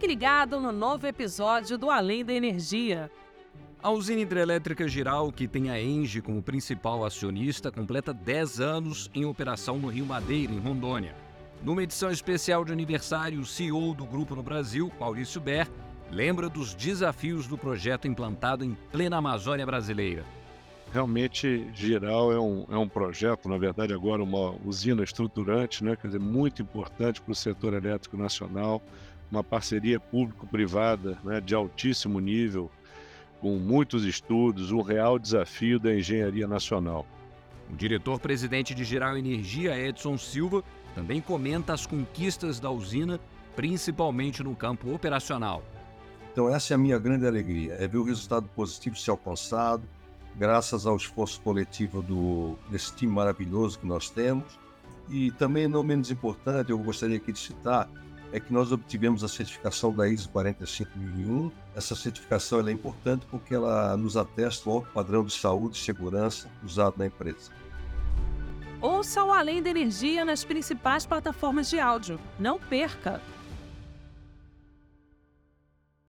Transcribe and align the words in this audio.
Fique 0.00 0.14
ligado 0.14 0.58
no 0.58 0.72
novo 0.72 1.06
episódio 1.06 1.76
do 1.76 1.90
Além 1.90 2.24
da 2.24 2.32
Energia. 2.32 3.10
A 3.82 3.90
usina 3.90 4.22
hidrelétrica 4.22 4.88
Giral, 4.88 5.30
que 5.30 5.46
tem 5.46 5.68
a 5.68 5.78
Enge 5.78 6.22
como 6.22 6.42
principal 6.42 7.04
acionista, 7.04 7.70
completa 7.70 8.10
10 8.10 8.60
anos 8.60 9.10
em 9.14 9.26
operação 9.26 9.78
no 9.78 9.88
Rio 9.88 10.06
Madeira, 10.06 10.54
em 10.54 10.58
Rondônia. 10.58 11.14
Numa 11.62 11.82
edição 11.82 12.10
especial 12.10 12.64
de 12.64 12.72
aniversário, 12.72 13.40
o 13.40 13.44
CEO 13.44 13.92
do 13.92 14.06
grupo 14.06 14.34
no 14.34 14.42
Brasil, 14.42 14.90
Maurício 14.98 15.38
Ber, 15.38 15.68
lembra 16.10 16.48
dos 16.48 16.72
desafios 16.72 17.46
do 17.46 17.58
projeto 17.58 18.08
implantado 18.08 18.64
em 18.64 18.74
plena 18.90 19.18
Amazônia 19.18 19.66
brasileira. 19.66 20.24
Realmente, 20.90 21.68
Giral 21.74 22.32
é 22.32 22.40
um, 22.40 22.64
é 22.70 22.76
um 22.78 22.88
projeto, 22.88 23.50
na 23.50 23.58
verdade, 23.58 23.92
agora 23.92 24.22
uma 24.22 24.56
usina 24.64 25.04
estruturante, 25.04 25.84
né? 25.84 25.94
quer 25.94 26.06
dizer, 26.06 26.18
muito 26.18 26.62
importante 26.62 27.20
para 27.20 27.32
o 27.32 27.34
setor 27.34 27.74
elétrico 27.74 28.16
nacional, 28.16 28.82
uma 29.30 29.44
parceria 29.44 30.00
público-privada 30.00 31.18
né? 31.22 31.40
de 31.40 31.54
altíssimo 31.54 32.18
nível, 32.20 32.70
com 33.40 33.56
muitos 33.56 34.04
estudos, 34.04 34.70
um 34.70 34.82
real 34.82 35.18
desafio 35.18 35.78
da 35.78 35.94
engenharia 35.94 36.46
nacional. 36.46 37.06
O 37.72 37.76
diretor-presidente 37.76 38.74
de 38.74 38.84
Giral 38.84 39.16
Energia, 39.16 39.78
Edson 39.78 40.18
Silva, 40.18 40.64
também 40.94 41.20
comenta 41.20 41.72
as 41.72 41.86
conquistas 41.86 42.58
da 42.58 42.70
usina, 42.70 43.20
principalmente 43.54 44.42
no 44.42 44.54
campo 44.54 44.92
operacional. 44.92 45.62
Então, 46.32 46.48
essa 46.48 46.72
é 46.72 46.76
a 46.76 46.78
minha 46.78 46.98
grande 46.98 47.26
alegria, 47.26 47.74
é 47.74 47.86
ver 47.86 47.98
o 47.98 48.04
resultado 48.04 48.48
positivo 48.54 48.96
ser 48.96 49.10
alcançado, 49.10 49.82
graças 50.36 50.86
ao 50.86 50.96
esforço 50.96 51.40
coletivo 51.40 52.02
do, 52.02 52.56
desse 52.70 52.94
time 52.94 53.12
maravilhoso 53.12 53.78
que 53.78 53.86
nós 53.86 54.10
temos. 54.10 54.58
E 55.08 55.32
também, 55.32 55.66
não 55.66 55.82
menos 55.82 56.10
importante, 56.10 56.70
eu 56.70 56.78
gostaria 56.78 57.16
aqui 57.16 57.32
de 57.32 57.38
citar, 57.38 57.88
é 58.32 58.40
que 58.40 58.52
nós 58.52 58.72
obtivemos 58.72 59.24
a 59.24 59.28
certificação 59.28 59.92
da 59.92 60.08
ISO 60.08 60.28
45001. 60.30 61.50
Essa 61.74 61.94
certificação 61.94 62.66
é 62.66 62.72
importante 62.72 63.26
porque 63.30 63.54
ela 63.54 63.96
nos 63.96 64.16
atesta 64.16 64.68
o 64.68 64.72
alto 64.72 64.90
padrão 64.92 65.24
de 65.24 65.32
saúde 65.32 65.76
e 65.76 65.80
segurança 65.80 66.48
usado 66.64 66.94
na 66.98 67.06
empresa. 67.06 67.50
Ouça 68.80 69.22
o 69.22 69.32
Além 69.32 69.62
da 69.62 69.70
Energia 69.70 70.24
nas 70.24 70.44
principais 70.44 71.04
plataformas 71.04 71.68
de 71.68 71.78
áudio. 71.78 72.18
Não 72.38 72.58
perca! 72.58 73.20